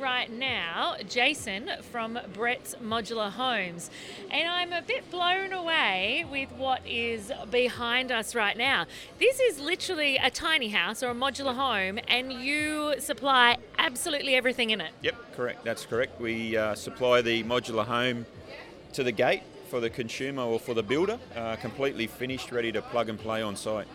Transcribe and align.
right 0.00 0.30
now 0.30 0.96
Jason 1.08 1.70
from 1.90 2.18
Brett's 2.34 2.74
Modular 2.82 3.30
Homes, 3.30 3.90
and 4.30 4.48
I'm 4.48 4.72
a 4.72 4.82
bit 4.82 5.10
blown 5.10 5.52
away 5.52 6.24
with 6.30 6.50
what 6.52 6.86
is 6.86 7.32
behind 7.50 8.10
us 8.10 8.34
right 8.34 8.56
now. 8.56 8.86
This 9.18 9.40
is 9.40 9.58
literally 9.60 10.16
a 10.16 10.30
tiny 10.30 10.68
house 10.68 11.02
or 11.02 11.10
a 11.10 11.14
modular 11.14 11.54
home, 11.54 12.00
and 12.08 12.32
you 12.32 12.94
supply 12.98 13.58
absolutely 13.78 14.34
everything 14.34 14.70
in 14.70 14.80
it. 14.80 14.90
Yep, 15.02 15.36
correct. 15.36 15.64
That's 15.64 15.86
correct. 15.86 16.20
We 16.20 16.56
uh, 16.56 16.74
supply 16.74 17.22
the 17.22 17.42
modular 17.44 17.84
home 17.84 18.26
to 18.94 19.02
the 19.02 19.12
gate 19.12 19.42
for 19.68 19.80
the 19.80 19.90
consumer 19.90 20.42
or 20.42 20.58
for 20.58 20.74
the 20.74 20.82
builder, 20.82 21.18
uh, 21.36 21.56
completely 21.56 22.06
finished, 22.06 22.52
ready 22.52 22.72
to 22.72 22.82
plug 22.82 23.08
and 23.08 23.18
play 23.18 23.42
on 23.42 23.56
site. 23.56 23.86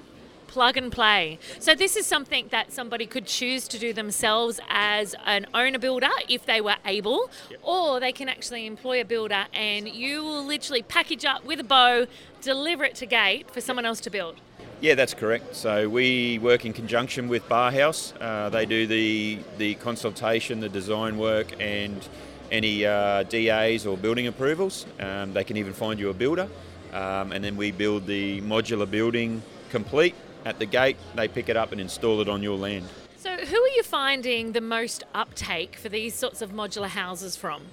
Plug 0.48 0.78
and 0.78 0.92
play. 0.92 1.40
So, 1.60 1.76
this 1.76 1.96
is 1.96 2.06
something 2.06 2.48
that 2.52 2.72
somebody 2.72 3.06
could 3.06 3.26
choose 3.26 3.68
to 3.68 3.80
do 3.80 3.94
themselves 3.94 4.60
as 4.70 5.16
an 5.26 5.48
owner 5.54 5.80
builder 5.80 6.10
if 6.30 6.46
they 6.46 6.62
were 6.62 6.78
able, 6.86 7.30
Yep. 7.50 7.60
or 7.64 8.00
they 8.00 8.12
can 8.12 8.30
actually 8.30 8.66
employ 8.66 9.02
a 9.02 9.06
builder 9.06 9.46
and 9.54 9.88
you 9.88 10.24
will 10.24 10.46
literally 10.46 10.82
package 10.82 11.26
up 11.26 11.44
with 11.46 11.60
a 11.60 11.64
bow, 11.64 12.08
deliver 12.42 12.84
it 12.86 12.96
to 12.96 13.06
gate 13.06 13.50
for 13.52 13.60
someone 13.62 13.86
else 13.86 14.00
to 14.02 14.10
build. 14.10 14.36
Yeah, 14.82 14.96
that's 14.96 15.14
correct. 15.14 15.56
So 15.56 15.90
we 15.90 16.38
work 16.40 16.66
in 16.66 16.74
conjunction 16.74 17.28
with 17.28 17.48
Bar 17.48 17.72
House. 17.72 18.14
Uh, 18.20 18.50
they 18.50 18.66
do 18.66 18.86
the 18.86 19.40
the 19.58 19.76
consultation, 19.76 20.60
the 20.60 20.70
design 20.70 21.18
work, 21.18 21.48
and 21.60 22.08
any 22.52 22.86
uh, 22.86 23.24
DAs 23.24 23.86
or 23.86 23.98
building 23.98 24.28
approvals. 24.28 24.86
Um, 25.00 25.34
they 25.34 25.44
can 25.44 25.58
even 25.58 25.74
find 25.74 26.00
you 26.00 26.10
a 26.10 26.14
builder, 26.14 26.48
um, 26.94 27.32
and 27.32 27.44
then 27.44 27.56
we 27.58 27.72
build 27.72 28.06
the 28.06 28.42
modular 28.42 28.90
building 28.90 29.42
complete 29.72 30.14
at 30.46 30.60
the 30.60 30.66
gate. 30.66 30.98
They 31.16 31.28
pick 31.28 31.50
it 31.50 31.58
up 31.58 31.72
and 31.72 31.82
install 31.82 32.22
it 32.22 32.30
on 32.30 32.42
your 32.42 32.58
land. 32.58 32.86
So, 33.18 33.36
who 33.36 33.62
are 33.62 33.70
you 33.70 33.84
finding 33.84 34.52
the 34.52 34.62
most 34.62 35.04
uptake 35.14 35.76
for 35.76 35.90
these 35.90 36.14
sorts 36.14 36.42
of 36.42 36.52
modular 36.52 36.88
houses 36.88 37.36
from? 37.36 37.64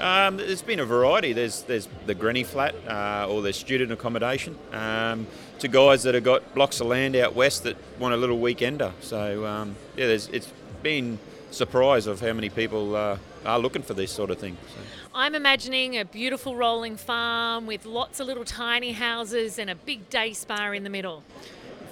Um, 0.00 0.38
there's 0.38 0.62
been 0.62 0.80
a 0.80 0.84
variety. 0.84 1.32
There's 1.32 1.62
there's 1.62 1.88
the 2.06 2.14
granny 2.14 2.42
flat 2.42 2.74
uh, 2.88 3.28
or 3.28 3.42
there's 3.42 3.56
student 3.56 3.92
accommodation 3.92 4.58
um, 4.72 5.26
to 5.60 5.68
guys 5.68 6.02
that 6.02 6.14
have 6.14 6.24
got 6.24 6.54
blocks 6.54 6.80
of 6.80 6.88
land 6.88 7.14
out 7.14 7.34
west 7.34 7.62
that 7.64 7.76
want 7.98 8.14
a 8.14 8.16
little 8.16 8.38
weekender. 8.38 8.92
So 9.00 9.46
um, 9.46 9.76
yeah, 9.96 10.06
there's 10.06 10.28
it's 10.28 10.50
been 10.82 11.18
surprise 11.50 12.06
of 12.06 12.20
how 12.20 12.32
many 12.32 12.48
people 12.48 12.96
uh, 12.96 13.18
are 13.44 13.58
looking 13.58 13.82
for 13.82 13.94
this 13.94 14.10
sort 14.10 14.30
of 14.30 14.38
thing. 14.38 14.56
So. 14.74 14.80
I'm 15.14 15.36
imagining 15.36 15.96
a 15.96 16.04
beautiful 16.04 16.56
rolling 16.56 16.96
farm 16.96 17.66
with 17.66 17.86
lots 17.86 18.18
of 18.18 18.26
little 18.26 18.44
tiny 18.44 18.92
houses 18.92 19.60
and 19.60 19.70
a 19.70 19.76
big 19.76 20.10
day 20.10 20.32
spa 20.32 20.72
in 20.72 20.82
the 20.82 20.90
middle. 20.90 21.22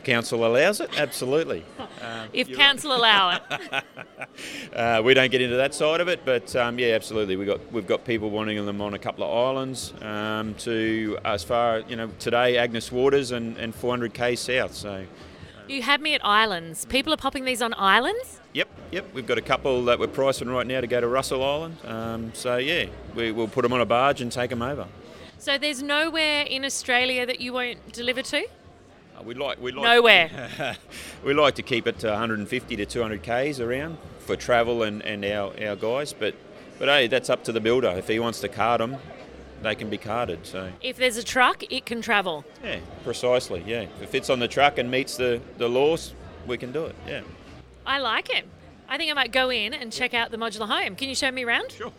If 0.02 0.06
council 0.06 0.44
allows 0.44 0.80
it, 0.80 0.90
absolutely. 0.98 1.64
Um, 1.78 2.28
If 2.32 2.48
you're 2.48 2.58
council 2.58 2.92
allow 2.92 3.36
it. 3.36 3.84
uh, 4.74 5.00
we 5.04 5.14
don't 5.14 5.30
get 5.30 5.40
into 5.40 5.56
that 5.56 5.74
side 5.74 6.00
of 6.00 6.08
it, 6.08 6.24
but 6.24 6.56
um, 6.56 6.78
yeah, 6.78 6.94
absolutely. 6.94 7.36
We 7.36 7.44
got 7.44 7.72
we've 7.72 7.86
got 7.86 8.04
people 8.04 8.30
wanting 8.30 8.64
them 8.66 8.80
on 8.80 8.94
a 8.94 8.98
couple 8.98 9.22
of 9.22 9.30
islands 9.30 9.92
um, 10.02 10.54
to 10.56 11.18
as 11.24 11.44
far 11.44 11.80
you 11.80 11.94
know 11.94 12.10
today 12.18 12.58
Agnes 12.58 12.90
Waters 12.90 13.30
and, 13.30 13.56
and 13.58 13.72
400k 13.74 14.36
south. 14.36 14.74
So. 14.74 15.04
You 15.68 15.82
had 15.82 16.00
me 16.00 16.14
at 16.14 16.24
islands. 16.26 16.84
People 16.86 17.14
are 17.14 17.16
popping 17.16 17.44
these 17.44 17.62
on 17.62 17.72
islands? 17.74 18.40
Yep, 18.54 18.68
yep. 18.90 19.14
We've 19.14 19.26
got 19.26 19.38
a 19.38 19.42
couple 19.42 19.84
that 19.84 20.00
we're 20.00 20.08
pricing 20.08 20.48
right 20.48 20.66
now 20.66 20.80
to 20.80 20.88
go 20.88 21.00
to 21.00 21.06
Russell 21.06 21.44
Island. 21.44 21.76
Um, 21.84 22.32
so 22.34 22.56
yeah, 22.56 22.86
we, 23.14 23.30
we'll 23.30 23.46
put 23.46 23.62
them 23.62 23.72
on 23.72 23.80
a 23.80 23.86
barge 23.86 24.20
and 24.20 24.32
take 24.32 24.50
them 24.50 24.62
over. 24.62 24.88
So 25.38 25.58
there's 25.58 25.82
nowhere 25.82 26.42
in 26.42 26.64
Australia 26.64 27.24
that 27.26 27.40
you 27.40 27.52
won't 27.52 27.92
deliver 27.92 28.22
to? 28.22 28.46
Uh, 29.22 29.24
we 29.24 29.34
like 29.34 29.60
we 29.60 29.72
like 29.72 29.84
Nowhere. 29.84 30.76
we 31.24 31.34
like 31.34 31.54
to 31.56 31.62
keep 31.62 31.86
it 31.86 31.98
to 32.00 32.08
150 32.08 32.76
to 32.76 32.86
200 32.86 33.22
k's 33.22 33.60
around 33.60 33.98
for 34.20 34.36
travel 34.36 34.82
and, 34.82 35.02
and 35.02 35.24
our, 35.24 35.52
our 35.64 35.76
guys. 35.76 36.12
But 36.12 36.34
but 36.78 36.88
hey, 36.88 37.06
that's 37.06 37.30
up 37.30 37.44
to 37.44 37.52
the 37.52 37.60
builder. 37.60 37.90
If 37.96 38.08
he 38.08 38.18
wants 38.18 38.40
to 38.40 38.48
cart 38.48 38.78
them, 38.80 38.96
they 39.62 39.74
can 39.74 39.90
be 39.90 39.98
carted. 39.98 40.46
So 40.46 40.70
If 40.80 40.96
there's 40.96 41.16
a 41.16 41.24
truck, 41.24 41.62
it 41.72 41.86
can 41.86 42.02
travel. 42.02 42.44
yeah, 42.64 42.80
precisely. 43.04 43.62
Yeah, 43.66 43.82
if 43.82 44.02
it 44.02 44.08
fits 44.08 44.30
on 44.30 44.38
the 44.38 44.48
truck 44.48 44.78
and 44.78 44.90
meets 44.90 45.16
the 45.16 45.40
the 45.58 45.68
laws, 45.68 46.14
we 46.46 46.58
can 46.58 46.72
do 46.72 46.86
it. 46.86 46.96
Yeah. 47.06 47.22
I 47.86 47.98
like 47.98 48.30
it. 48.30 48.44
I 48.88 48.98
think 48.98 49.10
I 49.10 49.14
might 49.14 49.32
go 49.32 49.50
in 49.50 49.72
and 49.72 49.92
check 49.92 50.12
out 50.14 50.30
the 50.30 50.36
modular 50.36 50.68
home. 50.68 50.96
Can 50.96 51.08
you 51.08 51.14
show 51.14 51.30
me 51.30 51.44
around? 51.44 51.72
Sure. 51.72 51.92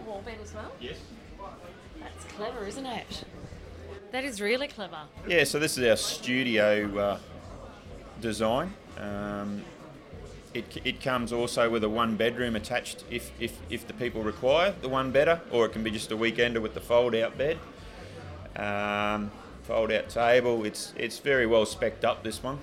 A 0.00 0.10
wall 0.10 0.22
bed 0.24 0.38
as 0.42 0.54
well? 0.54 0.72
Yes. 0.80 0.96
That's 2.00 2.24
clever, 2.36 2.66
isn't 2.66 2.86
it? 2.86 3.24
That 4.12 4.24
is 4.24 4.40
really 4.40 4.68
clever. 4.68 4.98
Yeah, 5.26 5.44
so 5.44 5.58
this 5.58 5.78
is 5.78 5.88
our 5.88 5.96
studio 5.96 6.98
uh, 6.98 7.18
design. 8.20 8.72
Um, 8.98 9.62
it, 10.52 10.64
it 10.84 11.00
comes 11.00 11.32
also 11.32 11.70
with 11.70 11.84
a 11.84 11.88
one 11.88 12.16
bedroom 12.16 12.56
attached 12.56 13.04
if, 13.10 13.30
if, 13.38 13.58
if 13.70 13.86
the 13.86 13.94
people 13.94 14.22
require 14.22 14.74
the 14.82 14.88
one 14.88 15.12
better, 15.12 15.40
or 15.52 15.66
it 15.66 15.72
can 15.72 15.84
be 15.84 15.90
just 15.90 16.10
a 16.10 16.16
weekender 16.16 16.60
with 16.60 16.74
the 16.74 16.80
fold 16.80 17.14
out 17.14 17.38
bed, 17.38 17.58
um, 18.56 19.30
fold 19.62 19.92
out 19.92 20.08
table. 20.08 20.64
It's, 20.64 20.92
it's 20.96 21.18
very 21.18 21.46
well 21.46 21.64
specced 21.64 22.04
up, 22.04 22.24
this 22.24 22.42
one. 22.42 22.58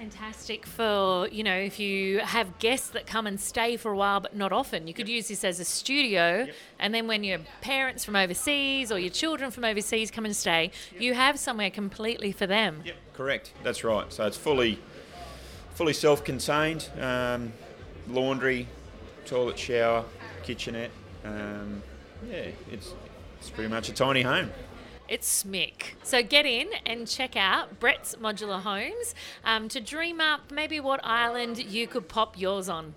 Fantastic 0.00 0.64
for, 0.64 1.28
you 1.28 1.44
know, 1.44 1.54
if 1.54 1.78
you 1.78 2.20
have 2.20 2.58
guests 2.58 2.88
that 2.88 3.06
come 3.06 3.26
and 3.26 3.38
stay 3.38 3.76
for 3.76 3.92
a 3.92 3.96
while 3.96 4.18
but 4.18 4.34
not 4.34 4.50
often. 4.50 4.86
You 4.86 4.94
could 4.94 5.10
use 5.10 5.28
this 5.28 5.44
as 5.44 5.60
a 5.60 5.64
studio, 5.66 6.46
and 6.78 6.94
then 6.94 7.06
when 7.06 7.22
your 7.22 7.40
parents 7.60 8.02
from 8.02 8.16
overseas 8.16 8.90
or 8.90 8.98
your 8.98 9.10
children 9.10 9.50
from 9.50 9.62
overseas 9.64 10.10
come 10.10 10.24
and 10.24 10.34
stay, 10.34 10.70
you 10.98 11.12
have 11.12 11.38
somewhere 11.38 11.68
completely 11.68 12.32
for 12.32 12.46
them. 12.46 12.80
Yep, 12.82 12.96
correct. 13.12 13.52
That's 13.62 13.84
right. 13.84 14.10
So 14.10 14.24
it's 14.24 14.38
fully 14.38 14.78
fully 15.74 15.92
self-contained. 15.92 16.88
Um, 16.98 17.52
laundry, 18.08 18.68
toilet, 19.26 19.58
shower, 19.58 20.06
kitchenette. 20.44 20.92
Um, 21.26 21.82
yeah, 22.26 22.46
it's 22.72 22.94
it's 23.38 23.50
pretty 23.50 23.68
much 23.68 23.90
a 23.90 23.92
tiny 23.92 24.22
home. 24.22 24.48
It's 25.10 25.42
Smick. 25.42 25.94
So 26.04 26.22
get 26.22 26.46
in 26.46 26.68
and 26.86 27.08
check 27.08 27.34
out 27.34 27.80
Brett's 27.80 28.14
Modular 28.14 28.60
Homes 28.60 29.12
um, 29.44 29.68
to 29.70 29.80
dream 29.80 30.20
up 30.20 30.52
maybe 30.52 30.78
what 30.78 31.00
island 31.02 31.58
you 31.58 31.88
could 31.88 32.08
pop 32.08 32.38
yours 32.38 32.68
on. 32.68 32.94